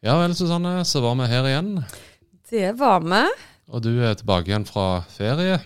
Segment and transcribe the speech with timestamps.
[0.00, 1.74] Ja vel, Susanne, så var vi her igjen.
[2.48, 3.18] Det var vi.
[3.68, 5.58] Og du er tilbake igjen fra ferie.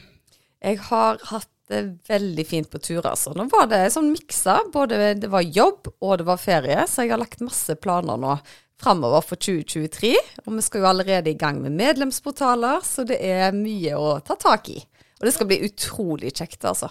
[0.59, 3.31] Jeg har hatt det veldig fint på tur, altså.
[3.39, 4.59] Nå var det sånn miksa.
[4.75, 8.35] Både det var jobb og det var ferie, så jeg har lagt masse planer nå
[8.83, 10.17] framover for 2023.
[10.43, 14.35] Og vi skal jo allerede i gang med medlemsportaler, så det er mye å ta
[14.35, 14.81] tak i.
[15.21, 16.91] Og det skal bli utrolig kjekt, altså.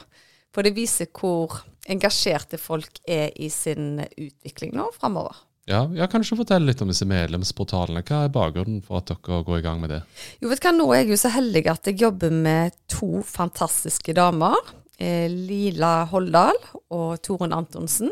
[0.55, 1.59] For det viser hvor
[1.91, 5.43] engasjerte folk er i sin utvikling nå framover.
[5.69, 8.03] Ja, ja, Kanskje du fortelle litt om disse medlemsportalene?
[8.03, 10.01] Hva er bakgrunnen for at dere går i gang med det?
[10.43, 13.21] Jo, vet du hva, Nå er jeg jo så heldig at jeg jobber med to
[13.27, 14.57] fantastiske damer.
[14.99, 16.59] Eh, Lila Holdal
[16.91, 18.11] og Torunn Antonsen.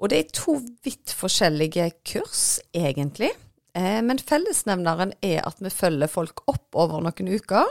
[0.00, 3.34] Og det er to vidt forskjellige kurs, egentlig.
[3.76, 7.68] Eh, men fellesnevneren er at vi følger folk opp over noen uker.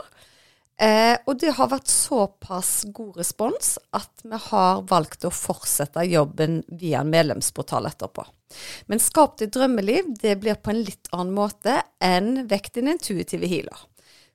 [0.80, 6.62] Eh, og det har vært såpass god respons at vi har valgt å fortsette jobben
[6.80, 8.24] via en medlemsportal etterpå.
[8.88, 13.50] Men Skap ditt drømmeliv det blir på en litt annen måte enn Vekk din intuitive
[13.50, 13.84] healer.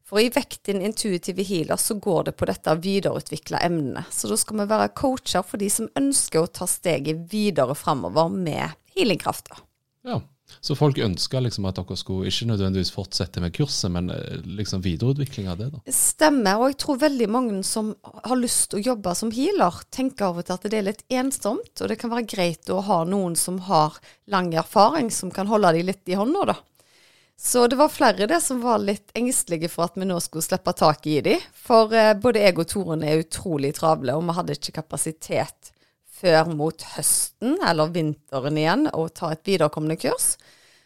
[0.05, 4.05] For i Vekk din intuitive healer så går det på dette å videreutvikle emnene.
[4.13, 8.29] Så da skal vi være coacher for de som ønsker å ta steget videre framover
[8.29, 9.57] med healingkrafta.
[10.05, 10.21] Ja,
[10.61, 14.83] så folk ønsker liksom at dere skulle ikke nødvendigvis fortsette med kurset, men eh, liksom
[14.85, 15.71] videreutvikling av det?
[15.73, 15.81] da?
[15.93, 20.29] Stemmer, og jeg tror veldig mange som har lyst til å jobbe som healer, tenker
[20.29, 23.01] av og til at det er litt ensomt, og det kan være greit å ha
[23.09, 23.99] noen som har
[24.31, 26.59] lang erfaring, som kan holde de litt i hånda, da.
[27.37, 30.71] Så det var flere det som var litt engstelige for at vi nå skulle slippe
[30.71, 31.35] tak i de.
[31.51, 35.74] For eh, både jeg og Toren er utrolig travle, og vi hadde ikke kapasitet
[36.15, 40.35] før mot høsten eller vinteren igjen og ta et viderekommende kurs.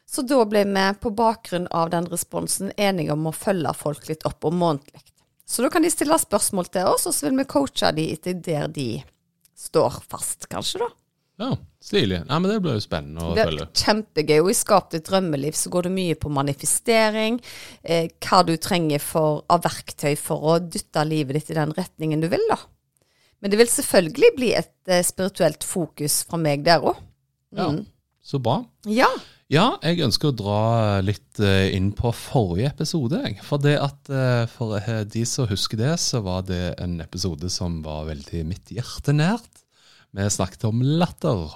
[0.10, 4.26] Så da ble vi på bakgrunn av den responsen enige om å følge folk litt
[4.26, 5.04] opp og månedlig.
[5.50, 8.38] Så da kan de stille spørsmål til oss, og så vil vi coache de etter
[8.38, 8.90] der de
[9.58, 10.90] står fast, kanskje, da.
[11.40, 12.20] Ja, stilig.
[12.28, 13.68] Nei, men Det blir jo spennende å det følge.
[13.80, 14.40] Kjempegøy.
[14.42, 17.40] Og i Skap ditt drømmeliv så går det mye på manifestering,
[17.82, 22.22] eh, hva du trenger for, av verktøy for å dytte livet ditt i den retningen
[22.22, 22.60] du vil, da.
[23.40, 27.00] Men det vil selvfølgelig bli et eh, spirituelt fokus fra meg der òg.
[27.56, 27.72] Ja,
[28.22, 28.60] Så bra.
[28.86, 29.08] Ja.
[29.50, 30.58] Ja, jeg ønsker å dra
[31.02, 33.24] litt eh, inn på forrige episode.
[33.48, 37.50] For det at eh, for eh, de som husker det, så var det en episode
[37.50, 39.64] som var veldig mitt hjerte nært.
[40.14, 41.48] Vi snakket om latter.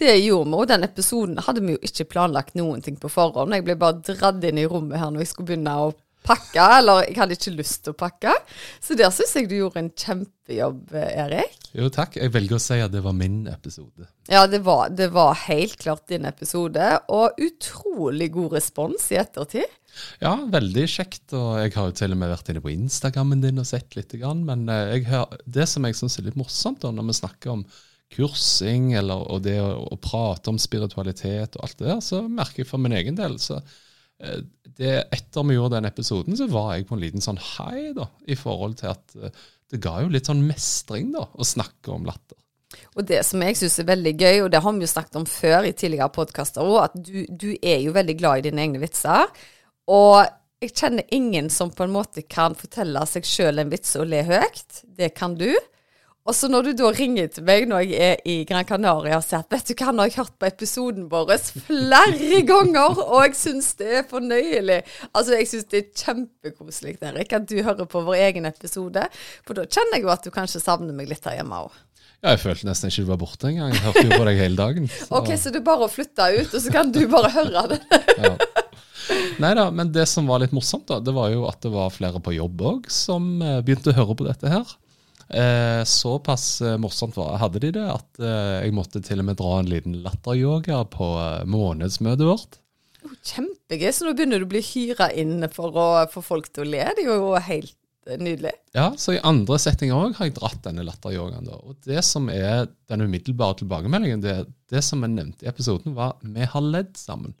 [0.00, 3.52] Det gjorde vi, og den episoden hadde vi jo ikke planlagt noen ting på forhånd.
[3.52, 5.90] Jeg ble bare dratt inn i rommet her når jeg skulle begynne å
[6.26, 8.34] pakke, eller jeg hadde ikke lyst til å pakke.
[8.82, 11.58] Så der syns jeg du gjorde en kjempejobb, Erik.
[11.76, 12.18] Jo, takk.
[12.20, 14.08] Jeg velger å si at det var min episode.
[14.30, 19.76] Ja, det var, det var helt klart din episode, og utrolig god respons i ettertid.
[20.22, 21.26] Ja, veldig kjekt.
[21.36, 24.14] Og jeg har jo til og med vært inne på Instagrammen din og sett litt.
[24.46, 27.54] Men eh, jeg har, det som jeg syns er litt morsomt da, når vi snakker
[27.56, 27.64] om
[28.10, 32.64] kursing eller, og det å, å, prate om spiritualitet og alt det der, så merker
[32.64, 33.60] jeg for min egen del så
[34.80, 38.06] det, Etter vi gjorde den episoden, så var jeg på en liten sånn hei, da,
[38.28, 42.06] i forhold til at eh, det ga jo litt sånn mestring da, å snakke om
[42.08, 42.38] latter.
[42.94, 45.26] Og det som jeg syns er veldig gøy, og det har vi jo snakket om
[45.28, 48.82] før i tidligere podkaster òg, at du, du, er jo veldig glad i dine egne
[48.82, 49.30] vitser.
[49.90, 50.22] Og
[50.62, 54.22] jeg kjenner ingen som på en måte kan fortelle seg sjøl en vits og le
[54.26, 54.82] høyt.
[54.84, 55.50] Det kan du.
[56.28, 59.24] Og så når du da ringer til meg når jeg er i Gran Canaria og
[59.24, 63.24] sier at vet du hva, nå har jeg hørt på episoden vår flere ganger, og
[63.24, 64.80] jeg syns det er fornøyelig.
[65.14, 69.06] Altså, jeg syns det er kjempekoselig, Erik, at du hører på vår egen episode.
[69.48, 71.78] For da kjenner jeg jo at du kanskje savner meg litt her hjemme òg.
[72.20, 73.72] Ja, jeg følte nesten ikke du var borte engang.
[73.72, 74.90] Jeg hørte jo på deg hele dagen.
[74.92, 75.08] Så.
[75.16, 77.80] Ok, så det er bare å flytte ut, og så kan du bare høre det.
[78.26, 78.34] ja.
[79.40, 81.88] Nei da, men det som var litt morsomt, da, det var jo at det var
[81.94, 84.76] flere på jobb òg som eh, begynte å høre på dette her.
[85.30, 89.38] Eh, såpass eh, morsomt var, hadde de det at eh, jeg måtte til og med
[89.38, 92.58] dra en liten latteryoga på eh, månedsmøtet vårt.
[93.06, 93.92] Oh, kjempegøy.
[93.94, 96.82] Så nå begynner du å bli hyra inn for å få folk til å le.
[96.98, 97.76] Det er jo helt
[98.18, 98.56] nydelig.
[98.74, 101.46] Ja, så i andre settinger òg har jeg dratt denne latteryogaen.
[101.62, 104.34] Og det som er den umiddelbare tilbakemeldingen, det,
[104.72, 107.36] det som jeg nevnte i episoden, var vi har ledd sammen.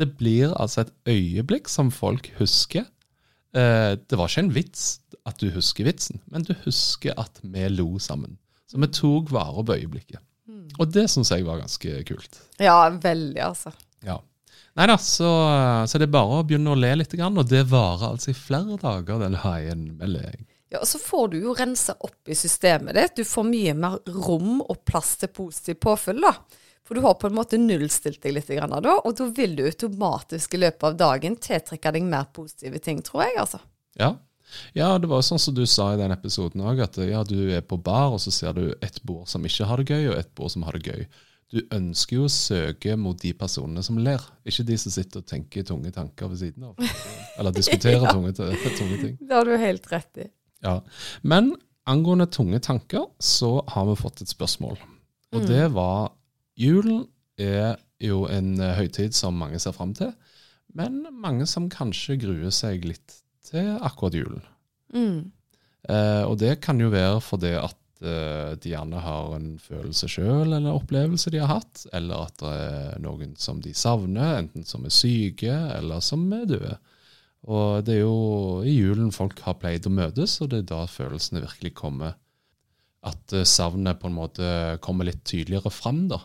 [0.00, 2.88] Det blir altså et øyeblikk som folk husker.
[3.56, 4.88] Eh, det var ikke en vits
[5.28, 8.38] at du husker vitsen, men du husker at vi lo sammen.
[8.70, 10.22] Så vi tok vare på øyeblikket.
[10.80, 12.40] Og det syns jeg var ganske kult.
[12.62, 13.72] Ja, veldig, altså.
[14.06, 14.20] Ja.
[14.78, 15.28] Nei da, så,
[15.90, 18.78] så det er bare å begynne å le litt, og det varer altså i flere
[18.80, 20.46] dager, den haien med leing.
[20.70, 23.16] Ja, og så får du jo rense opp i systemet ditt.
[23.18, 26.36] Du får mye mer rom og plass til positiv påfyll, da.
[26.90, 30.56] For du har på en måte nullstilt deg litt, da, og da vil du automatisk
[30.56, 33.62] i løpet av dagen tiltrekke deg mer positive ting, tror jeg, altså.
[34.00, 34.08] Ja.
[34.74, 37.62] ja det var sånn som du sa i den episoden òg, at ja, du er
[37.62, 40.32] på bar, og så ser du et bord som ikke har det gøy, og et
[40.34, 41.06] bord som har det gøy
[41.50, 45.26] du ønsker jo å søke mot de personene som ler, ikke de som sitter og
[45.26, 46.78] tenker tunge tanker ved siden av.
[47.40, 48.12] Eller diskuterer ja.
[48.14, 49.16] tunge, tunge, ting.
[49.18, 50.28] Det har du helt rett i.
[50.62, 50.76] Ja.
[51.26, 51.56] Men
[51.90, 54.78] angående tunge tanker, så har vi fått et spørsmål.
[55.34, 55.48] Og mm.
[55.50, 56.12] det var
[56.60, 57.04] Julen
[57.40, 60.12] er jo en eh, høytid som mange ser fram til,
[60.76, 64.42] men mange som kanskje gruer seg litt til akkurat julen.
[64.94, 65.30] Mm.
[65.88, 70.52] Eh, og det kan jo være fordi at eh, de gjerne har en følelse sjøl
[70.52, 74.86] eller opplevelse de har hatt, eller at det er noen som de savner, enten som
[74.86, 76.78] er syke eller som er døde.
[77.48, 80.82] Og det er jo i julen folk har pleid å møtes, og det er da
[80.90, 82.18] følelsene virkelig kommer.
[83.00, 84.50] At uh, savnet på en måte
[84.84, 86.18] kommer litt tydeligere fram, da.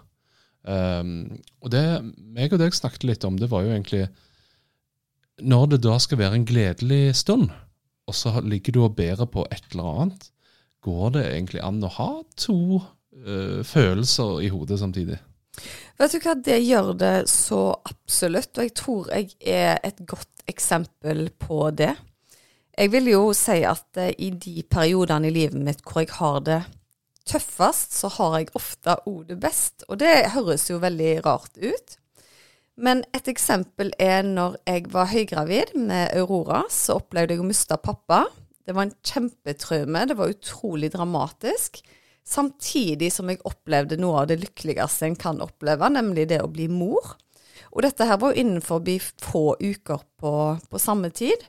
[0.66, 1.84] Um, og det
[2.18, 4.08] meg og deg snakket litt om, det var jo egentlig
[5.46, 7.52] Når det da skal være en gledelig stund,
[8.10, 10.32] og så ligger du og bærer på et eller annet,
[10.86, 15.18] Går det egentlig an å ha to uh, følelser i hodet samtidig?
[15.98, 20.46] Vet du hva, det gjør det så absolutt, og jeg tror jeg er et godt
[20.52, 21.96] eksempel på det.
[22.76, 26.42] Jeg vil jo si at uh, i de periodene i livet mitt hvor jeg har
[26.46, 26.62] det
[27.26, 29.86] tøffest, så har jeg ofte òg det best.
[29.90, 31.98] Og det høres jo veldig rart ut.
[32.76, 37.78] Men et eksempel er når jeg var høygravid med Aurora, så opplevde jeg å miste
[37.80, 38.26] pappa.
[38.66, 40.08] Det var en kjempetraume.
[40.10, 41.80] Det var utrolig dramatisk.
[42.26, 46.68] Samtidig som jeg opplevde noe av det lykkeligste en kan oppleve, nemlig det å bli
[46.72, 47.14] mor.
[47.72, 48.82] Og dette her var jo innenfor
[49.22, 50.34] få uker på,
[50.70, 51.46] på samme tid.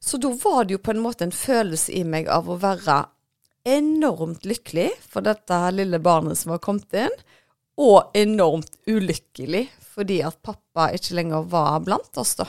[0.00, 3.04] Så da var det jo på en måte en følelse i meg av å være
[3.68, 7.16] enormt lykkelig for dette lille barnet som var kommet inn,
[7.80, 12.46] og enormt ulykkelig fordi at pappa ikke lenger var blant oss, da.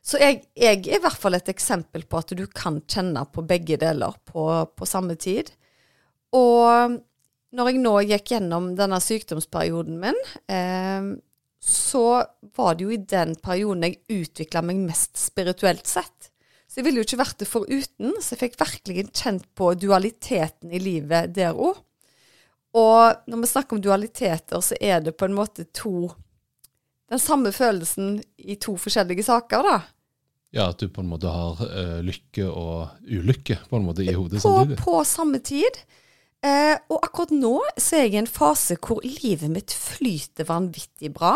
[0.00, 3.44] Så jeg, jeg, er i hvert fall et eksempel på at du kan kjenne på
[3.46, 5.52] begge deler på, på samme tid.
[6.34, 6.96] Og
[7.54, 10.18] når jeg nå gikk gjennom denne sykdomsperioden min,
[10.50, 11.10] eh,
[11.60, 12.04] så
[12.56, 16.29] var det jo i den perioden jeg utvikla meg mest spirituelt sett.
[16.70, 20.70] Så jeg ville jo ikke vært det foruten, så jeg fikk virkelig kjent på dualiteten
[20.70, 21.80] i livet der òg.
[22.78, 26.12] Og når vi snakker om dualiteter, så er det på en måte to
[27.10, 29.78] Den samme følelsen i to forskjellige saker, da.
[30.54, 34.14] Ja, at du på en måte har uh, lykke og ulykke på en måte i
[34.14, 34.76] hodet på, samtidig?
[34.78, 35.80] På samme tid.
[36.46, 41.10] Eh, og akkurat nå så er jeg i en fase hvor livet mitt flyter vanvittig
[41.18, 41.34] bra.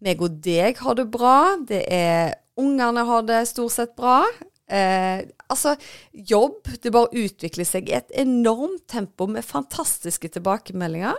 [0.00, 1.58] Meg og deg har det bra.
[1.60, 4.22] Det er Ungene har det stort sett bra.
[4.70, 5.20] Eh,
[5.52, 5.74] altså,
[6.12, 11.18] jobb Det bare utvikler seg i et enormt tempo med fantastiske tilbakemeldinger.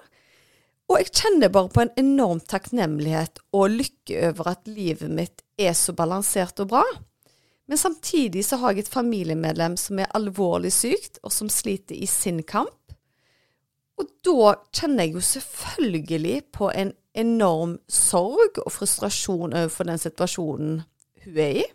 [0.92, 5.76] Og jeg kjenner bare på en enorm takknemlighet og lykke over at livet mitt er
[5.78, 6.84] så balansert og bra.
[7.72, 12.08] Men samtidig så har jeg et familiemedlem som er alvorlig sykt, og som sliter i
[12.10, 12.76] sin kamp.
[13.98, 20.82] Og da kjenner jeg jo selvfølgelig på en enorm sorg og frustrasjon overfor den situasjonen
[21.24, 21.66] hun er i.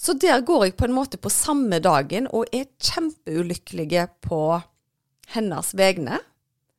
[0.00, 4.42] Så der går jeg på en måte på samme dagen og er kjempeulykkelig på
[5.34, 6.22] hennes vegne.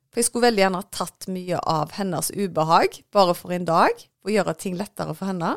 [0.09, 3.93] For jeg skulle veldig gjerne ha tatt mye av hennes ubehag bare for en dag,
[4.25, 5.55] og gjøre ting lettere for henne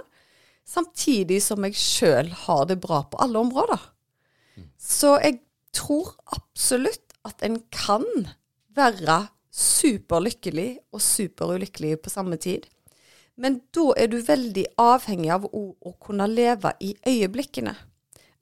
[0.64, 3.80] samtidig som jeg sjøl har det bra på alle områder.
[4.80, 5.40] Så jeg
[5.74, 8.04] tror absolutt at en kan
[8.74, 12.66] være superlykkelig og superulykkelig på samme tid.
[13.40, 17.74] Men da er du veldig avhengig av å, å kunne leve i øyeblikkene.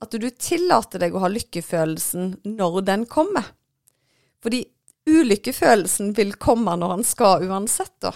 [0.02, 3.52] At du tillater deg å ha lykkefølelsen når den kommer.
[4.42, 4.64] Fordi
[5.08, 8.12] ulykkefølelsen vil komme når den skal uansett, da.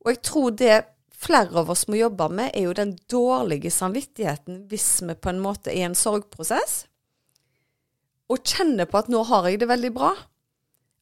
[0.00, 0.76] Og jeg tror det
[1.20, 5.42] flere av oss må jobbe med, er jo den dårlige samvittigheten hvis vi på en
[5.42, 6.84] måte er i en sorgprosess,
[8.30, 10.14] og kjenner på at nå har jeg det veldig bra.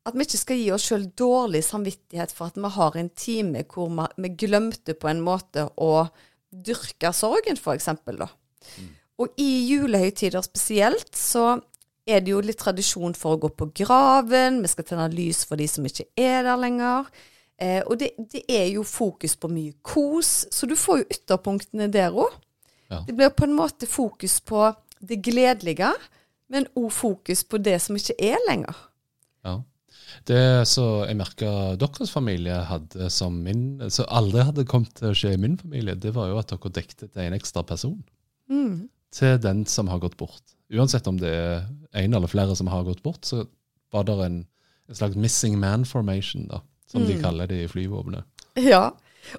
[0.09, 3.65] At vi ikke skal gi oss sjøl dårlig samvittighet for at vi har en time
[3.69, 6.09] hvor vi, glemte på en måte å
[6.49, 7.91] dyrke sorgen, f.eks.
[7.93, 8.93] Mm.
[9.21, 11.59] Og i julehøytider spesielt så
[12.09, 15.61] er det jo litt tradisjon for å gå på graven, vi skal tenne lys for
[15.61, 17.11] de som ikke er der lenger.
[17.61, 21.91] Eh, og det, det, er jo fokus på mye kos, så du får jo ytterpunktene
[21.93, 22.37] der òg.
[22.89, 23.03] Ja.
[23.05, 24.71] Det blir på en måte fokus på
[25.05, 25.91] det gledelige,
[26.49, 28.79] men òg fokus på det som ikke er lenger.
[29.45, 29.59] Ja.
[30.29, 31.51] Det som jeg merka
[31.81, 35.97] deres familie hadde som min, som aldri hadde kommet til å skje i min familie,
[35.99, 37.99] det var jo at dere dekte til en ekstra person.
[38.49, 38.89] Mm.
[39.15, 40.43] Til den som har gått bort.
[40.73, 43.47] Uansett om det er en eller flere som har gått bort, så
[43.93, 44.41] var det en,
[44.89, 47.23] en slags missing man formation, da, som de Mm.
[47.23, 48.25] kaller det i flyvåpenet.
[48.61, 48.91] Ja,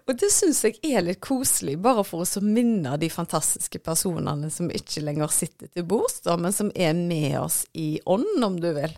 [0.07, 4.49] og det syns jeg er litt koselig, bare for å så minne de fantastiske personene
[4.53, 8.69] som ikke lenger sitter til bords, men som er med oss i ånd, om du
[8.73, 8.93] vil.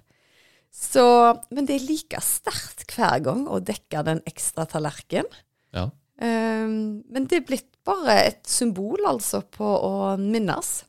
[0.72, 1.04] Så,
[1.52, 5.42] men det er like sterkt hver gang å dekke den ekstra tallerkenen.
[5.76, 5.90] Ja.
[6.22, 10.82] Um, men det er blitt bare et symbol, altså, på å minnes.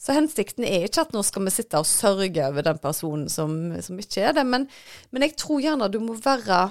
[0.00, 3.56] Så hensikten er ikke at nå skal vi sitte og sørge over den personen som,
[3.82, 4.66] som ikke er det, men,
[5.10, 6.66] men jeg tror gjerne du må være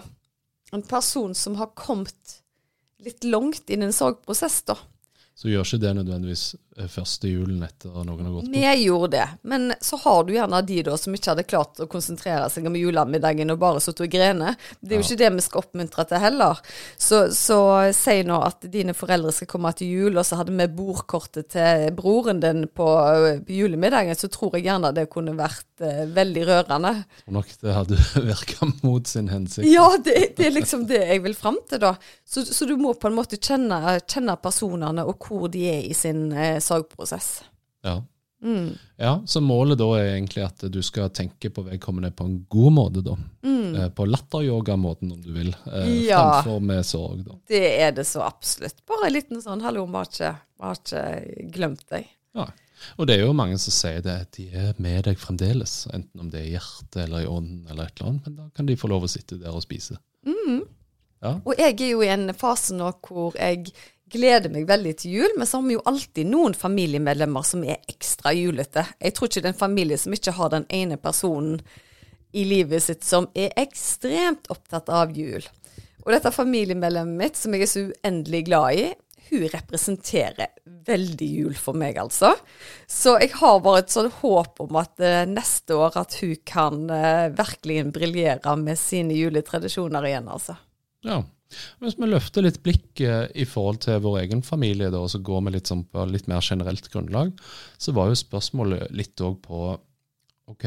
[0.74, 2.38] en person som har kommet
[3.04, 4.78] litt langt inn i en sorgprosess, da.
[5.34, 6.46] Så gjør ikke det nødvendigvis
[6.90, 8.54] første julen etter noen har gått bort.
[8.54, 11.88] Vi gjorde det, men så har du gjerne de da som ikke hadde klart å
[11.92, 14.56] konsentrere seg om julemiddagen og bare sittet og grene.
[14.82, 15.08] Det er jo Ja.
[15.10, 16.62] ikke det vi skal oppmuntre til heller.
[16.98, 17.60] Så, så
[17.94, 21.90] si nå at dine foreldre skal komme til jul, og så hadde vi bordkortet til
[21.98, 26.92] broren din på på julemiddagen, så tror jeg gjerne det kunne vært eh, veldig rørende.
[27.24, 27.98] Tror nok det hadde
[28.30, 29.68] virka mot sin hensikt.
[29.70, 31.94] Ja, det, det er liksom det jeg vil fram til, da.
[32.28, 35.94] Så, så du må på en måte kjenne, kjenne personene og hvor de er i
[35.98, 37.36] sin eh, sorgprosess.
[37.84, 38.00] Ja.
[38.44, 38.74] Mm.
[39.00, 42.74] ja, så målet da er egentlig at du skal tenke på vedkommende på en god
[42.76, 43.14] måte, da.
[43.48, 45.54] Eh, På latteryoga-måten, om du vil.
[45.66, 45.94] Eh, Mm.
[46.10, 46.42] Ja.
[46.44, 47.38] Framfor med sorg, da.
[47.48, 48.84] Det er det så absolutt.
[48.86, 50.34] Bare en liten sånn 'hallo, vi har ikke,
[50.76, 52.08] ikke glemt deg'.
[52.36, 52.50] Ja.
[52.98, 55.88] Og det er jo mange som sier det, at de er med deg fremdeles.
[55.94, 58.26] Enten om det er i hjertet eller i ånden eller et eller annet.
[58.28, 59.98] Men da kan de få lov å sitte der og spise.
[61.24, 61.38] Ja.
[61.48, 63.72] Og jeg er jo i en fase nå hvor jeg
[64.14, 67.82] gleder meg veldig til jul, men så har vi jo alltid noen familiemedlemmer som er
[67.90, 68.86] ekstra julete.
[69.00, 71.62] Jeg tror ikke det er en familie som ikke har den ene personen
[72.34, 75.46] i livet sitt som er ekstremt opptatt av jul.
[76.04, 78.88] Og dette familiemedlemmet mitt, som jeg er så uendelig glad i,
[79.30, 80.52] hun representerer
[80.86, 82.34] veldig jul for meg, altså.
[82.90, 86.84] Så jeg har bare et sånn håp om at uh, neste år at hun kan
[86.92, 90.58] uh, virkelig briljere med sine juletradisjoner igjen, altså.
[91.06, 91.22] Ja.
[91.84, 95.44] Hvis vi løfter litt blikket i forhold til vår egen familie, da, og så går
[95.46, 97.34] vi litt sånn på litt mer generelt grunnlag,
[97.78, 99.60] så var jo spørsmålet litt òg på
[100.50, 100.66] OK,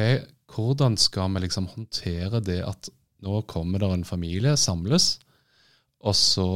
[0.54, 2.90] hvordan skal vi liksom håndtere det at
[3.26, 5.16] nå kommer det en familie, samles,
[6.06, 6.48] og så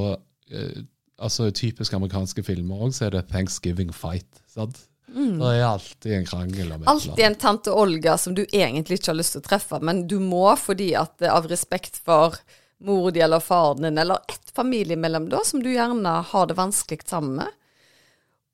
[0.53, 0.83] eh,
[1.21, 4.39] Altså Typisk amerikanske filmer òg, så er det thanksgiving fight.
[4.49, 4.79] sant?
[5.11, 9.35] Det er alltid en krangel Alltid en tante Olga som du egentlig ikke har lyst
[9.35, 12.39] til å treffe, men du må fordi at eh, av respekt for
[12.81, 17.01] mor di eller faren din, eller ett familiemedlem da, som du gjerne har det vanskelig
[17.07, 17.49] sammen med.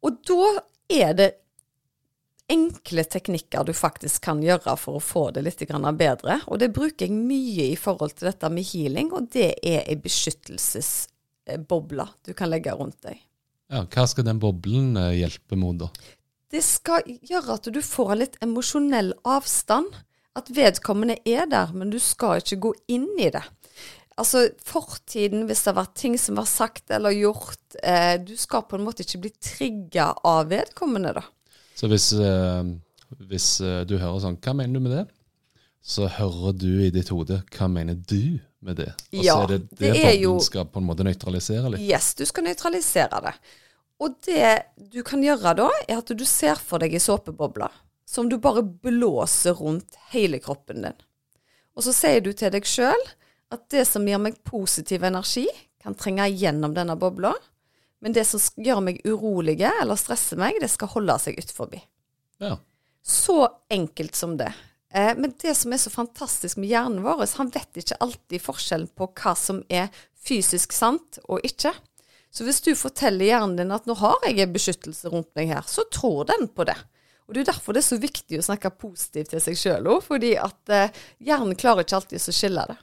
[0.02, 0.60] Og da
[0.92, 1.30] er det
[2.52, 5.62] enkle teknikker du faktisk kan gjøre for å få det litt
[5.98, 6.40] bedre.
[6.46, 9.96] Og det bruker jeg mye i forhold til dette med healing, og det er ei
[9.98, 13.18] beskyttelsesboble du kan legge rundt deg.
[13.66, 15.88] Ja, Hva skal den boblen eh, hjelpe mot, da?
[16.52, 19.94] det skal gjøre at du får en litt emosjonell avstand.
[20.36, 23.40] At vedkommende er der, men du skal ikke gå inn i det.
[24.16, 28.62] Altså fortiden, hvis det har vært ting som var sagt eller gjort eh, Du skal
[28.64, 31.24] på en måte ikke bli trigga av vedkommende, da.
[31.76, 32.70] Så hvis, eh,
[33.28, 35.04] hvis eh, du hører sånn, hva mener du med det?
[35.86, 38.88] Så hører du i ditt hode, hva mener du med det?
[39.12, 41.84] Og Ja, så er det det, det er jo- skal på en måte nøytralisere litt.
[41.84, 43.34] Yes, du skal nøytralisere det.
[44.00, 44.48] Og det
[44.92, 47.68] du kan gjøre da, er at du ser for deg ei såpeboble
[48.06, 50.98] som du bare blåser rundt hele kroppen din.
[51.76, 53.06] Og så sier du til deg sjøl
[53.54, 55.46] at det som gir meg positiv energi,
[55.82, 57.32] kan trenge gjennom denne bobla.
[58.02, 61.76] Men det som gjør meg urolige eller stresser meg, det skal holde seg utenfor.
[62.42, 62.56] Ja.
[63.06, 63.38] Så
[63.72, 64.50] enkelt som det.
[64.92, 68.90] Eh, men det som er så fantastisk med hjernen vår, han vet ikke alltid forskjellen
[68.98, 69.88] på hva som er
[70.26, 71.72] fysisk sant og ikke.
[72.34, 75.64] Så hvis du forteller hjernen din at nå har jeg en beskyttelse rundt meg her,
[75.70, 76.76] så tror den på det.
[77.26, 80.02] Og det er derfor det er så viktig å snakke positivt til seg sjøl òg,
[80.04, 82.76] fordi at eh, hjernen klarer ikke alltid å skille det.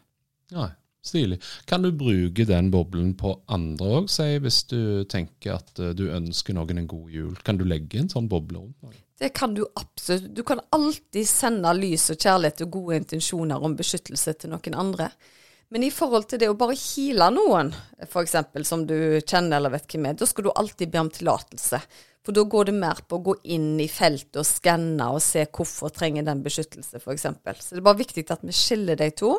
[0.54, 0.70] Nei,
[1.06, 1.40] stilig.
[1.70, 4.80] Kan du bruke den boblen på andre òg, si hvis du
[5.10, 7.36] tenker at eh, du ønsker noen en god jul?
[7.46, 9.00] Kan du legge en sånn boble rundt?
[9.20, 10.34] Det kan du absolutt.
[10.36, 15.12] Du kan alltid sende lys og kjærlighet og gode intensjoner om beskyttelse til noen andre.
[15.74, 17.72] Men i forhold til det å bare heale noen,
[18.06, 18.36] f.eks.
[18.68, 21.80] som du kjenner eller vet hvem er, da skal du alltid be om tillatelse.
[22.24, 25.48] For da går det mer på å gå inn i feltet og skanne og se
[25.50, 27.26] hvorfor trenger den beskyttelse, f.eks.
[27.26, 29.34] Så det er bare viktig at vi skiller de to.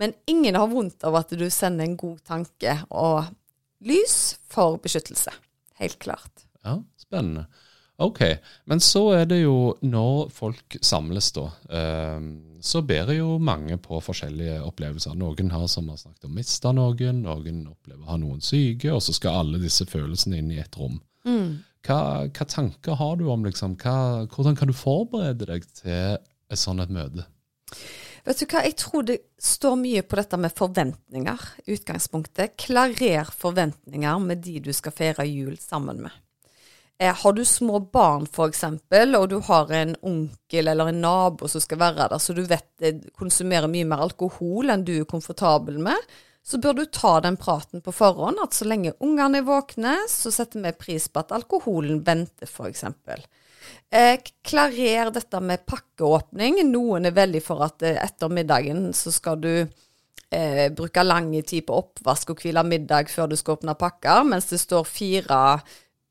[0.00, 3.28] Men ingen har vondt av at du sender en god tanke og
[3.84, 5.32] lys for beskyttelse.
[5.80, 6.46] Helt klart.
[6.64, 7.46] Ja, spennende.
[8.00, 8.22] Ok,
[8.64, 12.22] men så er det jo når folk samles, da, eh,
[12.64, 15.18] så ber jo mange på forskjellige opplevelser.
[15.20, 19.04] Noen har som har snakket om mista noen, noen opplever å ha noen syke, og
[19.04, 20.96] så skal alle disse følelsene inn i et rom.
[21.84, 22.00] Hva,
[22.32, 26.80] hva tanker har du om liksom, hva, hvordan kan du forberede deg til et sånt
[26.80, 27.28] et møte?
[28.24, 32.56] Vet du hva, jeg tror det står mye på dette med forventninger utgangspunktet.
[32.60, 36.12] Klarer forventninger med de du skal feire jul sammen med.
[37.00, 38.64] Eh, har du små barn f.eks.,
[39.16, 42.66] og du har en onkel eller en nabo som skal være der, så du vet
[42.82, 45.96] det konsumerer mye mer alkohol enn du er komfortabel med,
[46.44, 50.32] så bør du ta den praten på forhånd, at så lenge ungene er våkne, så
[50.34, 52.84] setter vi pris på at alkoholen venter, f.eks.
[53.90, 56.62] Eh, klarer dette med pakkeåpning.
[56.70, 59.52] Noen er veldig for at eh, etter middagen så skal du
[60.30, 64.50] eh, bruke lang tid på oppvask og hvile middag før du skal åpne pakker, mens
[64.52, 65.40] det står fire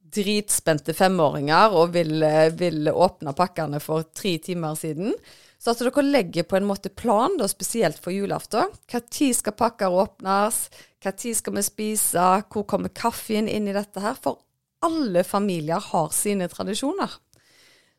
[0.10, 5.14] dritspente femåringer og vil, eh, vil åpne pakkene for tre timer siden.
[5.60, 8.72] Så at dere legger på en måte plan, da, spesielt for julaften.
[8.92, 10.70] Når skal pakker åpnes?
[11.04, 12.44] Når skal vi spise?
[12.48, 14.16] Hvor kommer kaffen inn i dette her?
[14.16, 14.40] For
[14.82, 17.12] alle familier har sine tradisjoner.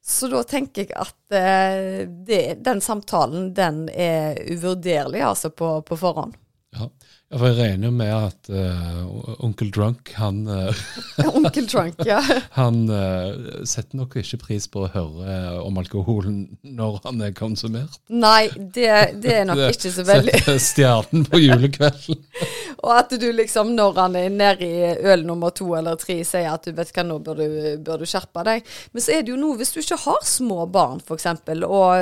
[0.02, 5.98] Så da tenker jeg at eh, det, den samtalen, den er uvurderlig, altså, på, på
[6.00, 6.38] forhånd.
[7.30, 7.38] Ja.
[7.38, 10.80] for jeg regner jo med at uh, onkel Drunk, han, eh,
[11.38, 12.18] Onkel Drunk, ja.
[12.58, 18.00] han uh, setter nok ikke pris på å høre om alkoholen når han er konsumert.
[18.10, 18.90] Nei, det,
[19.22, 22.18] det er nok ikke så veldig Setter stjernen på julekvelden.
[22.82, 26.50] Og at du liksom, når han er nede i øl nummer to eller tre, sier
[26.50, 27.46] at du vet hva, nå bør du,
[27.84, 28.66] bør du skjerpe deg.
[28.90, 31.30] Men så er det jo noe, hvis du ikke har små barn f.eks.,
[31.68, 31.94] og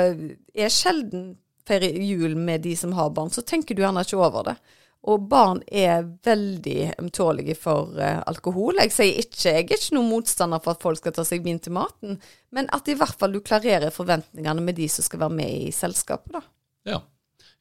[0.57, 1.29] er sjelden
[1.69, 4.57] feirer jul med de som har barn, så tenker du gjerne ikke over det.
[5.07, 8.81] Og barn er veldig ømtålige for uh, alkohol.
[8.83, 11.61] Jeg sier ikke, jeg er ikke noen motstander for at folk skal ta seg vin
[11.63, 12.17] til maten,
[12.55, 15.71] men at i hvert fall du klarerer forventningene med de som skal være med i
[15.75, 16.43] selskapet, da.
[16.89, 16.99] Ja.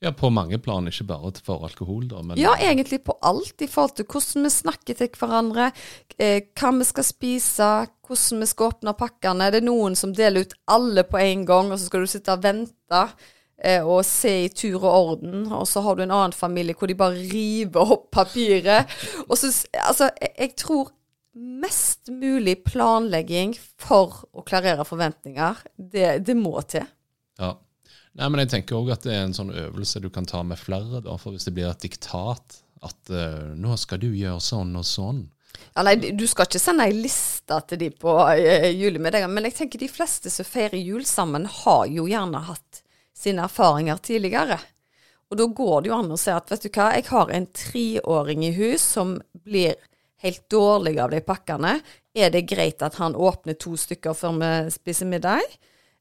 [0.02, 2.24] ja, på mange plan, ikke bare for alkohol, da.
[2.26, 5.70] Men Ja, egentlig på alt, i forhold til hvordan vi snakker til hverandre,
[6.18, 7.72] eh, hva vi skal spise,
[8.08, 9.52] hvordan vi skal åpne pakkene.
[9.54, 12.34] Det er noen som deler ut alle på en gang, og så skal du sitte
[12.34, 13.08] og vente
[13.82, 15.48] og se i tur og orden.
[15.50, 18.92] Og så har du en annen familie hvor de bare river opp papiret.
[19.26, 19.50] Og så,
[19.82, 20.92] altså, jeg, jeg tror
[21.38, 26.86] mest mulig planlegging for å klarere forventninger, det, det må til.
[27.38, 27.54] Ja.
[28.18, 30.58] Nei, men jeg tenker òg at det er en sånn øvelse du kan ta med
[30.58, 31.02] flere.
[31.04, 34.86] da, for Hvis det blir et diktat at uh, 'nå skal du gjøre sånn og
[34.86, 35.26] sånn'.
[35.74, 39.56] Ja, nei, du skal ikke sende ei liste til de på uh, julemiddagen, men jeg
[39.58, 42.82] tenker de fleste som feirer jul sammen, har jo gjerne hatt
[43.18, 44.58] sine erfaringer tidligere.
[45.28, 47.48] Og da går det jo an å si at vet du hva, jeg har en
[47.52, 49.76] treåring i hus som blir
[50.24, 51.78] helt dårlig av de pakkene.
[52.16, 55.44] Er det greit at han åpner to stykker før vi spiser middag?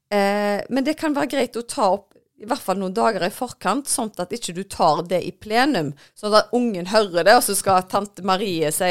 [0.08, 2.07] Eh, men det kan være greit å ta opp
[2.38, 5.90] i hvert fall noen dager i forkant, sånn at ikke du tar det i plenum.
[6.18, 8.90] Sånn at ungen hører det, og så skal tante Marie si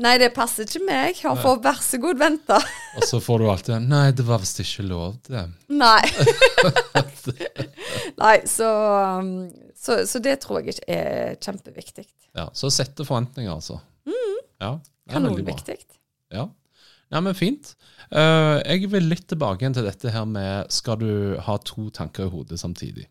[0.00, 2.60] nei, det passer ikke meg, han får vær så god vente.
[2.96, 5.44] Og så får du alltid 'nei, det var visst ikke lov', det.
[5.68, 6.00] nei.
[8.24, 8.70] nei, så,
[9.20, 9.34] um,
[9.76, 12.06] så, så det tror jeg ikke er kjempeviktig.
[12.36, 13.80] Ja, Så sette forventninger, altså.
[14.60, 15.12] Ja, veldig bra.
[15.12, 15.76] Kanonviktig.
[16.32, 16.48] Ja.
[17.14, 17.74] Nei, men fint.
[18.10, 22.26] Uh, jeg vil litt tilbake igjen til dette her med skal du ha to tanker
[22.26, 23.06] i hodet samtidig.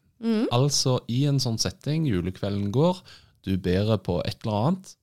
[0.56, 3.02] Altså, i en sånn setting, julekvelden går,
[3.46, 4.94] du bærer på et eller annet,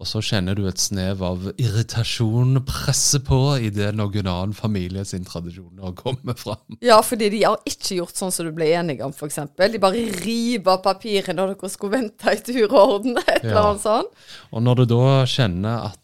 [0.00, 3.36] og så kjenner du et snev av irritasjon presse på
[3.66, 6.62] idet noen annen familie sin tradisjoner kommer fram.
[6.80, 9.42] Ja, fordi de har ikke gjort sånn som du ble enige om, f.eks.
[9.60, 13.60] De bare river av papiret når dere skulle vente i tur og orden, et eller
[13.60, 14.24] annet sånt.
[14.54, 16.00] Og når du da kjenner at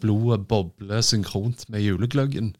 [0.00, 2.52] blodet bobler synkront med julegløggen,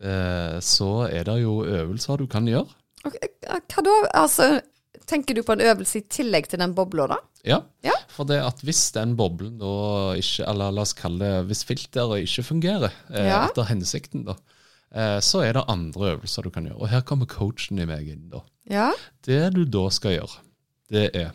[0.00, 2.68] eh, så er det jo øvelser du kan gjøre.
[3.04, 3.94] Ok, Hva da?
[4.22, 4.60] Altså,
[5.06, 7.16] tenker du på en øvelse i tillegg til den bobla, da?
[7.44, 7.92] Ja, Ja.
[8.08, 12.22] for det at hvis den boblen da ikke, eller la oss kalle det, hvis filteret
[12.24, 13.42] ikke fungerer eh, Ja.
[13.48, 14.34] etter hensikten, da,
[14.94, 16.80] eh, så er det andre øvelser du kan gjøre.
[16.80, 18.40] Og her kommer coachen i meg inn, da.
[18.70, 18.92] Ja.
[19.26, 20.38] Det du da skal gjøre,
[20.90, 21.30] det er eh,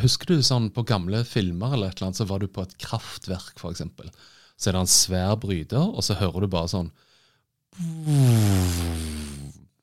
[0.00, 2.76] Husker du sånn på gamle filmer eller et eller annet, så var du på et
[2.80, 4.08] kraftverk, eksempel.
[4.56, 6.90] Så er det en svær bryter, og så hører du bare sånn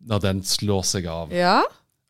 [0.07, 1.31] Når den slår seg av.
[1.33, 1.61] Ja.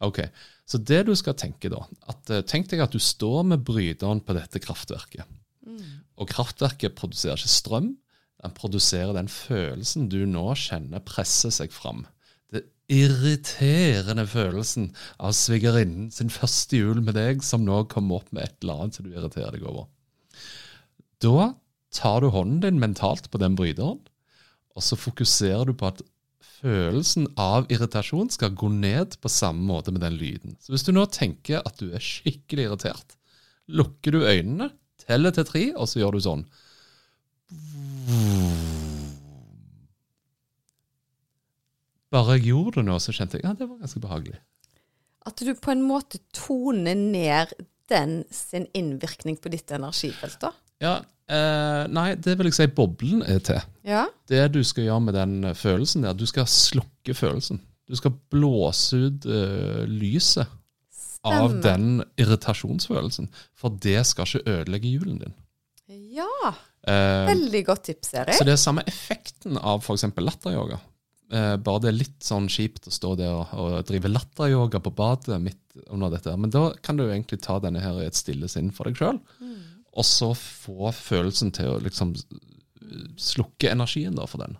[0.03, 0.23] Ok,
[0.67, 1.80] Så det du skal tenke da
[2.12, 5.23] at, eh, Tenk deg at du står med bryteren på dette kraftverket.
[6.17, 7.95] Og kraftverket produserer ikke strøm.
[8.41, 12.06] Den produserer den følelsen du nå kjenner presser seg fram.
[12.88, 18.56] Irriterende følelsen av svigerinnen sin første jul med deg, som nå kommer opp med et
[18.63, 19.89] eller annet som du irriterer deg over.
[21.19, 21.50] Da
[21.91, 24.00] tar du hånden din mentalt på den bryteren,
[24.78, 26.04] og så fokuserer du på at
[26.62, 30.56] følelsen av irritasjon skal gå ned på samme måte med den lyden.
[30.62, 33.17] Så hvis du nå tenker at du er skikkelig irritert,
[33.67, 34.71] lukker du øynene,
[35.04, 36.47] teller til tre, og så gjør du sånn.
[42.17, 44.39] Bare jeg gjorde det nå, så kjente jeg ja, det var ganske behagelig.
[45.27, 47.53] At du på en måte toner ned
[47.91, 50.51] den sin innvirkning på ditt energifelt, da?
[50.84, 50.93] Ja,
[51.32, 53.62] eh, nei, det vil jeg si boblen er til.
[53.88, 54.06] Ja.
[54.30, 57.62] Det du skal gjøre med den følelsen der, du skal slukke følelsen.
[57.88, 60.47] Du skal blåse ut eh, lyset
[61.27, 63.30] av den irritasjonsfølelsen.
[63.58, 65.36] For det skal ikke ødelegge julen din.
[66.15, 66.51] Ja.
[66.88, 68.36] Eh, Veldig godt tips, Erik.
[68.36, 70.08] så det er samme effekten av f.eks.
[70.19, 70.80] latteryoga.
[71.27, 74.93] Eh, bare det er litt sånn kjipt å stå der og, og drive latteryoga på
[74.95, 76.35] badet midt under dette.
[76.39, 79.19] Men da kan du egentlig ta denne her i et stille sinn for deg sjøl,
[79.97, 82.15] og så få følelsen til å liksom
[83.19, 84.55] slukke energien da for den.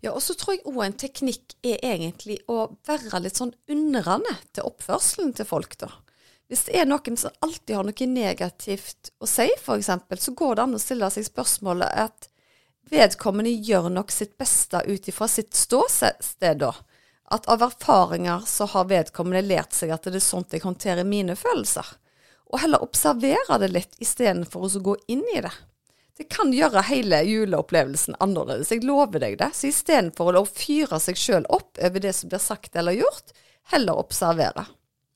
[0.00, 4.36] Ja, og så tror jeg òg en teknikk er egentlig å være litt sånn undrende
[4.56, 5.90] til oppførselen til folk, da.
[6.48, 9.90] Hvis det er noen som alltid har noe negativt å si, f.eks.,
[10.24, 12.30] så går det an å stille seg spørsmålet at
[12.90, 16.74] vedkommende gjør nok sitt beste ut ifra sitt ståsted, da.
[17.28, 21.36] At av erfaringer så har vedkommende lært seg at det er sånt jeg håndterer mine
[21.36, 21.86] følelser.
[22.48, 25.52] Og heller observere det litt istedenfor å gå inn i det.
[26.18, 29.52] Det kan gjøre hele juleopplevelsen annerledes, jeg lover deg det.
[29.54, 33.36] Så istedenfor å fyre seg sjøl opp over det som blir sagt eller gjort,
[33.70, 34.64] heller observere.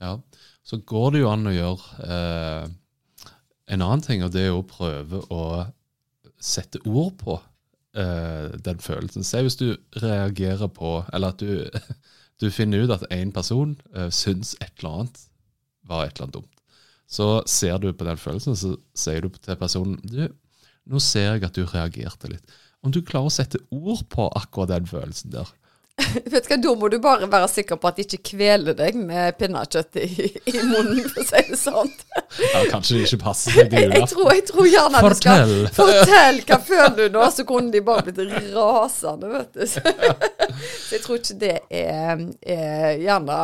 [0.02, 0.20] Ja,
[0.62, 2.68] Så går det jo an å gjøre eh,
[3.74, 5.42] en annen ting, og det er å prøve å
[6.42, 7.40] sette ord på
[7.96, 9.24] eh, den følelsen.
[9.26, 11.68] Se hvis du reagerer på Eller at du,
[12.40, 15.22] du finner ut at en person uh, syns et eller annet
[15.88, 16.62] var et eller annet dumt.
[17.12, 20.28] Så ser du på den følelsen, så sier du til personen du,
[20.88, 22.54] nå ser jeg at du reagerte litt.
[22.82, 25.50] Om du klarer å sette ord på akkurat den følelsen der,
[26.32, 28.96] Vet du hva, Da må du bare være sikker på at de ikke kveler deg
[28.96, 30.08] med pinnekjøtt i,
[30.48, 31.90] i munnen, for å si det sånn.
[32.40, 33.98] ja, kanskje det ikke passer seg til jula.
[34.00, 35.56] jeg, tror, jeg tror gjerne det skal Fortell.
[35.78, 36.40] Fortell!
[36.48, 37.26] Hva føler du nå?
[37.36, 38.22] Så kunne de bare blitt
[38.56, 39.66] rasende, vet du.
[39.68, 39.82] Så,
[40.86, 42.24] så jeg tror ikke det er,
[42.56, 43.40] er gjerne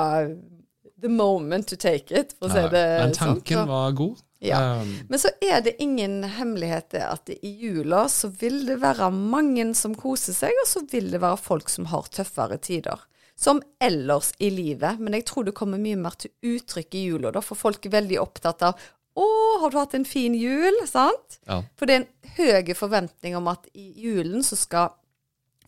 [0.99, 3.05] the moment to take it, for å si det sånn.
[3.05, 3.21] Men sånn.
[3.21, 4.17] tanken Så- var god.
[4.39, 4.81] Ja.
[4.81, 9.11] Um, Men så er det ingen hemmelighet det at i jula så vil det være
[9.11, 13.03] mange som koser seg, og så vil det være folk som har tøffere tider.
[13.39, 17.33] Som ellers i livet, men jeg tror det kommer mye mer til uttrykk i jula.
[17.35, 18.79] Da for folk er veldig opptatt av
[19.19, 19.27] 'Å,
[19.61, 21.41] har du hatt en fin jul?' sant?
[21.47, 21.63] ja.
[21.75, 24.95] For det er en høy forventning om at i julen så skal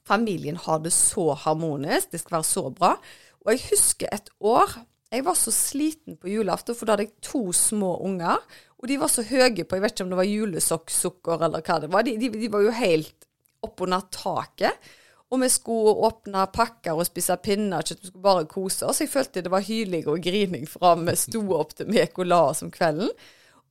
[0.07, 2.93] familien ha det så harmonisk, det skal være så bra.
[3.43, 4.77] Og jeg husker et år
[5.11, 8.39] jeg var så sliten på julaften, for da hadde jeg to små unger.
[8.81, 11.79] Og de var så høye på Jeg vet ikke om det var julesokksukker eller hva
[11.83, 12.07] det var.
[12.07, 13.27] De, de, de var jo helt
[13.67, 14.91] oppunder taket.
[15.31, 18.01] Og vi skulle åpne pakker og spise pinnekjøtt.
[18.03, 19.03] Vi skulle bare kose oss.
[19.03, 22.65] Jeg følte det var hyling og grining fra vi sto opp til vi gikk oss
[22.67, 23.13] om kvelden.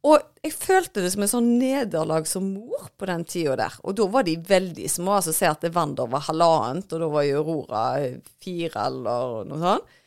[0.08, 3.76] Og jeg følte det som en sånn nederlag som mor på den tida der.
[3.84, 5.18] Og da var de veldig små.
[5.18, 7.84] altså Se at Wander var halvannet, og da var jo Aurora
[8.40, 9.98] fire eller noe sånt.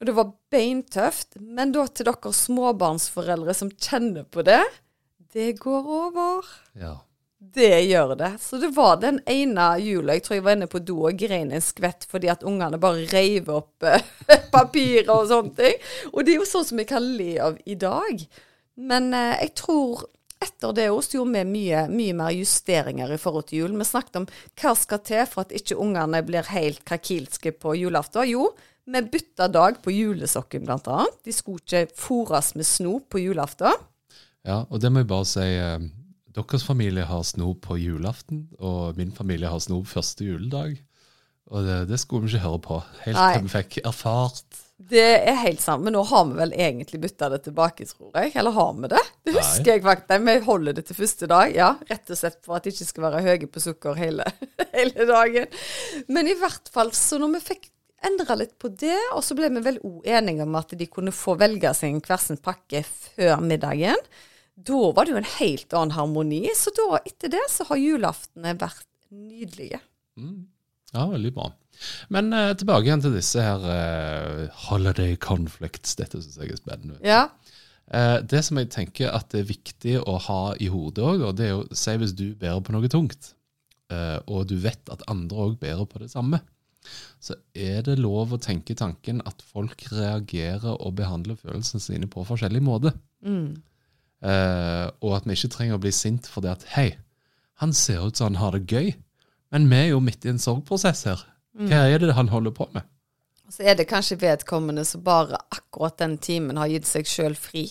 [0.00, 1.38] Og det var beintøft.
[1.40, 4.62] Men da til dere småbarnsforeldre som kjenner på det,
[5.34, 6.54] det går over.
[6.78, 7.00] ja.
[7.54, 8.30] Det gjør det.
[8.40, 11.52] Så det var den ene jula jeg tror jeg var inne på do og grein
[11.52, 14.00] en skvett fordi at ungene bare reiv opp eh,
[14.54, 15.76] papirer og sånne ting.
[16.14, 18.24] Og det er jo sånn som vi kan le av i dag.
[18.80, 20.06] Men eh, jeg tror
[20.44, 23.76] etter det også gjorde vi mye, mye mer justeringer i forhold til jul.
[23.80, 24.28] Vi snakket om
[24.60, 28.28] hva skal til for at ikke ungene blir helt krakilske på julaften.
[28.28, 28.50] Jo,
[28.84, 31.20] vi bytta dag på julesokken blant annet.
[31.24, 33.72] De skulle ikke fôres med snop på julaften.
[34.44, 35.46] Ja, og det må jeg bare si.
[35.56, 35.86] Eh,
[36.34, 40.76] deres familie har snop på julaften, og min familie har snop første juledag.
[41.52, 43.32] Og det, det skulle vi ikke høre på, helt Nei.
[43.36, 44.60] til vi fikk erfart.
[44.74, 48.32] Det er helt sant, men nå har vi vel egentlig bytta det tilbake, tror jeg.
[48.40, 49.02] Eller har vi det?
[49.22, 49.38] Det Nei.
[49.38, 50.24] husker jeg faktisk.
[50.26, 51.68] Vi holder det til første dag, ja.
[51.90, 54.26] Rett og slett for at det ikke skal være høye på sukker hele,
[54.78, 55.60] hele dagen.
[56.10, 57.70] Men i hvert fall, så når vi fikk
[58.06, 61.14] endra litt på det, og så ble vi vel òg enige om at de kunne
[61.14, 64.00] få velge sin hver sin pakke før middagen.
[64.54, 66.44] Da var det jo en helt annen harmoni.
[66.54, 69.80] Så da, etter det, så har julaftene vært nydelige.
[70.94, 71.50] Ja, veldig bra.
[72.14, 75.96] Men eh, tilbake igjen til disse her eh, holiday conflicts.
[75.98, 77.00] Dette syns jeg er spennende.
[77.02, 77.24] Ja.
[77.92, 81.38] Eh, det som jeg tenker at det er viktig å ha i hodet òg, og
[81.38, 83.34] det er jo Si hvis du bærer på noe tungt,
[83.92, 86.40] eh, og du vet at andre òg bærer på det samme,
[87.22, 92.24] så er det lov å tenke tanken at folk reagerer og behandler følelsene sine på
[92.28, 92.94] forskjellig måte.
[94.24, 96.88] Eh, og at vi ikke trenger å bli sint fordi at hei,
[97.60, 98.94] han ser ut som han har det gøy,
[99.54, 101.20] Men vi er jo midt i en sorgprosess her.
[101.54, 102.82] Hva er det han holder på med?
[103.46, 107.68] Så er det kanskje vedkommende som bare akkurat den timen har gitt seg sjøl fri.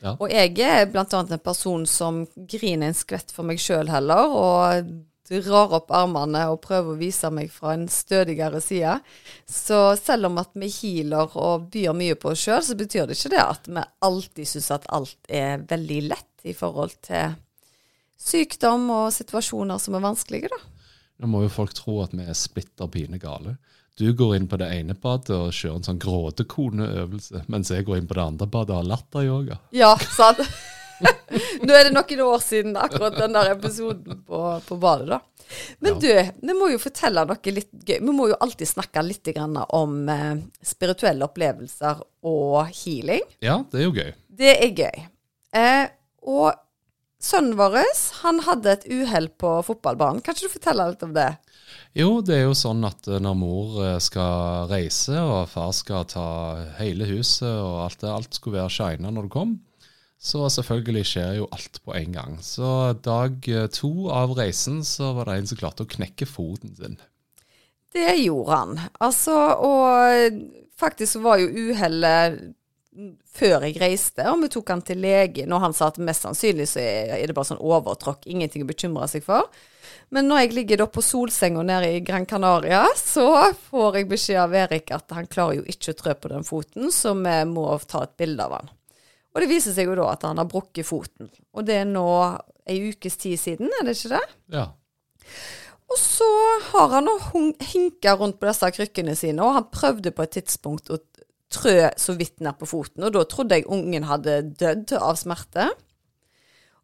[0.00, 0.14] Ja.
[0.16, 4.32] Og jeg er blant annet en person som griner en skvett for meg sjøl heller,
[4.32, 4.94] og
[5.38, 8.96] drar opp armene og prøver å vise meg fra en stødigere side.
[9.46, 13.18] Så selv om at vi healer og byr mye på oss sjøl, så betyr det
[13.18, 17.36] ikke det at vi alltid syns at alt er veldig lett i forhold til
[18.20, 20.60] sykdom og situasjoner som er vanskelige, da.
[21.20, 23.58] Nå må jo folk tro at vi er splitter pine gale.
[24.00, 28.00] Du går inn på det ene badet og kjører en sånn gråtekoneøvelse, mens jeg går
[28.00, 29.58] inn på det andre badet og har latteryoga.
[29.76, 30.40] Ja, sant.
[31.64, 35.20] Nå er det noen år siden akkurat den der episoden på, på badet, da.
[35.82, 36.08] Men du,
[36.42, 37.98] vi må jo fortelle noe litt gøy.
[37.98, 43.24] Vi må jo alltid snakke litt om eh, spirituelle opplevelser og healing.
[43.42, 44.10] Ja, det er jo gøy.
[44.40, 45.06] Det er gøy.
[45.58, 45.86] Eh,
[46.30, 46.52] og
[47.20, 47.80] sønnen vår,
[48.22, 50.22] han hadde et uhell på fotballbanen.
[50.24, 51.32] Kan ikke du fortelle litt om det?
[51.98, 56.06] Jo, det er jo sånn at eh, når mor eh, skal reise, og far skal
[56.10, 56.28] ta
[56.78, 59.56] hele huset, og alt det, alt skulle være shina når du kom,
[60.20, 62.38] så selvfølgelig skjer jo alt på en gang.
[62.44, 66.76] Så dag eh, to av reisen så var det en som klarte å knekke foten
[66.76, 66.98] sin.
[67.90, 68.80] Det gjorde han.
[69.02, 69.34] Altså,
[69.66, 70.42] og
[70.78, 72.38] faktisk var jo uhellet
[73.30, 76.66] før jeg reiste, og vi tok han til legen, og han sa at mest sannsynlig
[76.72, 79.46] så er det bare sånn overtråkk, ingenting å bekymre seg for.
[80.10, 83.28] Men når jeg ligger da på solsenga nede i Gran Canaria, så
[83.70, 86.90] får jeg beskjed av Erik at han klarer jo ikke å trø på den foten,
[86.94, 88.72] så vi må ta et bilde av han.
[89.30, 91.30] Og det viser seg jo da at han har brukket foten.
[91.54, 92.06] Og det er nå
[92.70, 94.24] ei ukes tid siden, er det ikke det?
[94.56, 94.66] Ja.
[95.90, 96.26] Og så
[96.70, 97.16] har han nå
[97.72, 101.00] hinka rundt på disse krykkene sine, og han prøvde på et tidspunkt å
[101.50, 105.66] trø så vidt ned på foten, og da trodde jeg ungen hadde dødd av smerte.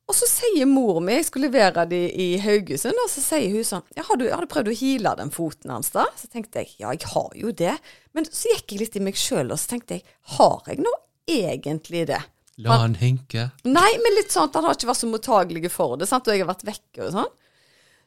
[0.06, 3.66] Og så sier mor mi, jeg skulle levere de i Haugesund, og så sier hun
[3.66, 6.04] sånn ja, har, du, har du prøvd å heale den foten hans da?
[6.18, 7.74] Så tenkte jeg ja, jeg har jo det.
[8.14, 10.06] Men så gikk jeg litt i meg sjøl, og så tenkte jeg
[10.38, 10.94] har jeg nå
[11.26, 12.22] egentlig det?
[12.64, 13.50] La han hinke.
[13.68, 16.28] Nei, men litt sånn at han har ikke vært så mottagelig for det, sant?
[16.28, 17.34] og jeg har vært vekke og sånn.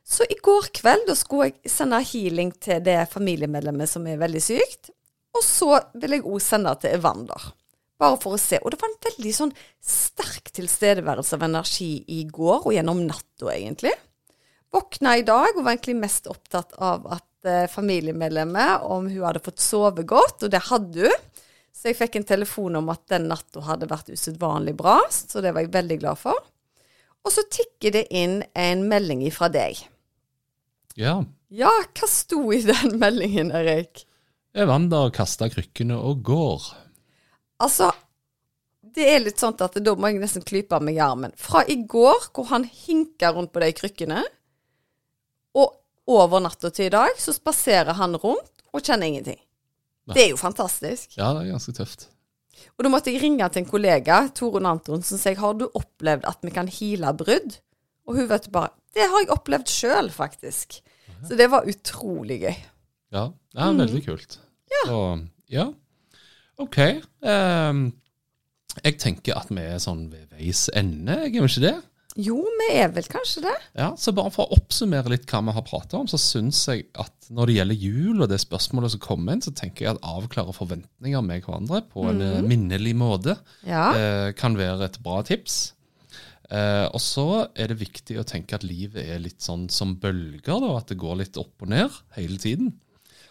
[0.09, 4.41] Så i går kveld da skulle jeg sende healing til det familiemedlemmet som er veldig
[4.41, 4.89] sykt.
[5.37, 7.51] Og så vil jeg òg sende til Evander.
[7.99, 8.57] Bare for å se.
[8.63, 9.51] Og det var en veldig sånn
[9.83, 13.93] sterk tilstedeværelse av energi i går, og gjennom natta, egentlig.
[14.73, 19.43] Våkna i dag og var egentlig mest opptatt av at eh, familiemedlemmet, om hun hadde
[19.45, 21.45] fått sove godt, og det hadde hun.
[21.79, 25.53] Så jeg fikk en telefon om at den natta hadde vært usedvanlig bra, så det
[25.55, 26.35] var jeg veldig glad for.
[27.23, 29.79] Og så tikker det inn en melding ifra deg.
[30.99, 31.21] Ja.
[31.47, 34.03] Ja, hva sto i den meldingen, Erik?
[34.59, 36.67] Evander kaster krykkene og går.
[37.63, 37.93] Altså,
[38.83, 41.31] det er litt sånn at da må jeg nesten klype meg i armen.
[41.39, 44.25] Fra i går, hvor han hinka rundt på de krykkene,
[45.55, 45.79] og
[46.11, 49.39] over natta til i dag, så spaserer han rundt og kjenner ingenting.
[50.15, 51.17] Det er jo fantastisk.
[51.17, 52.07] Ja, det er ganske tøft.
[52.75, 56.27] Og da måtte jeg ringe til en kollega, Torunn Antonsen, og si har du opplevd
[56.27, 57.59] at vi kan heale brudd?
[58.09, 60.79] Og hun vet bare Det har jeg opplevd sjøl, faktisk.
[61.27, 62.55] Så det var utrolig gøy.
[63.13, 64.39] Ja, det er veldig kult.
[64.71, 64.81] Ja.
[64.87, 64.99] Så,
[65.51, 65.65] ja.
[66.59, 66.77] OK.
[67.21, 67.83] Um,
[68.83, 71.75] jeg tenker at vi er sånn ved veis ende, er vi ikke det?
[72.19, 73.55] Jo, vi er vel kanskje det.
[73.79, 76.87] Ja, så Bare for å oppsummere litt hva vi har pratet om, så syns jeg
[76.99, 80.07] at når det gjelder jul og det spørsmålet som kommer inn, så tenker jeg at
[80.09, 83.85] avklare forventninger med hverandre på en eh, minnelig måte Ja.
[83.95, 85.59] eh, kan være et bra tips.
[86.49, 90.57] Eh, og så er det viktig å tenke at livet er litt sånn som bølger,
[90.63, 92.73] da, at det går litt opp og ned hele tiden.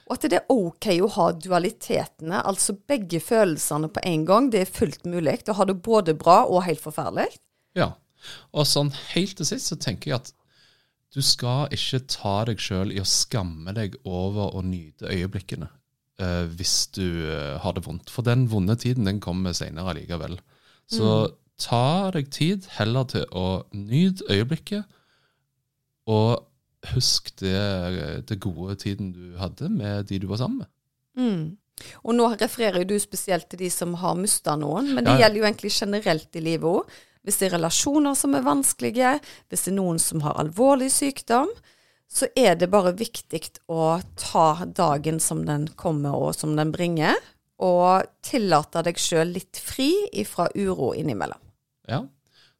[0.09, 4.47] Og at det er OK å ha dualitetene, altså begge følelsene på en gang.
[4.55, 7.27] Det er fullt mulig Da har det både bra og helt forferdelig.
[7.77, 7.91] Ja.
[8.53, 10.33] Og sånn helt til sist så tenker jeg at
[11.17, 15.71] du skal ikke ta deg sjøl i å skamme deg over å nyte øyeblikkene
[16.21, 18.13] uh, hvis du uh, har det vondt.
[18.13, 20.37] For den vonde tiden den kommer senere allikevel.
[20.89, 24.87] Så ta deg tid heller til å nyte øyeblikket,
[26.09, 26.47] og
[26.95, 27.59] husk det,
[28.29, 30.71] det gode tiden du hadde med de du var sammen med.
[31.19, 31.43] Mm.
[32.07, 35.25] Og nå refererer du spesielt til de som har mista noen, men det ja.
[35.25, 36.97] gjelder jo egentlig generelt i livet òg.
[37.29, 39.19] Hvis det er relasjoner som er vanskelige,
[39.53, 41.51] hvis det er noen som har alvorlig sykdom,
[42.09, 47.21] så er det bare viktig å ta dagen som den kommer og som den bringer,
[47.61, 51.43] og tillate deg sjøl litt fri ifra uro innimellom.
[51.91, 52.07] Ja,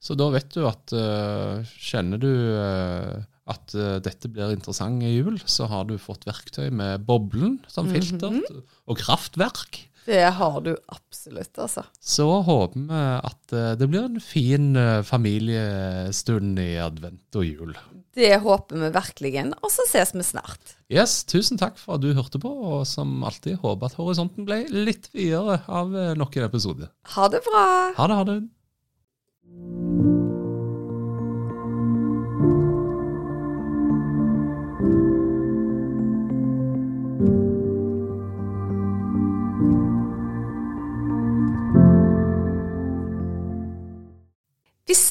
[0.05, 3.17] så da vet du at uh, kjenner du uh,
[3.49, 7.89] at uh, dette blir interessant i jul, så har du fått verktøy med boblen som
[7.89, 8.37] filter,
[8.85, 9.87] og kraftverk.
[10.09, 11.83] Det har du absolutt, altså.
[12.01, 17.75] Så håper vi at eh, det blir en fin eh, familiestund i advent og jul.
[18.17, 19.35] Det håper vi virkelig.
[19.61, 20.77] Og så ses vi snart.
[20.89, 24.63] Yes, Tusen takk for at du hørte på, og som alltid håper at horisonten ble
[24.73, 26.89] litt videre av eh, nok en episode.
[27.19, 27.67] Ha det bra.
[28.01, 28.41] Ha det, ha det.